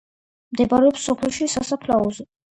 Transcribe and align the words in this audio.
მდებარეობს 0.55 1.03
სოფელში, 1.11 1.51
სასაფლაოზე. 1.57 2.29